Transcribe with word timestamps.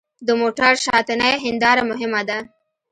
د 0.27 0.29
موټر 0.41 0.73
شاتنۍ 0.85 1.33
هېنداره 1.45 1.83
مهمه 1.91 2.21
ده. 2.29 2.37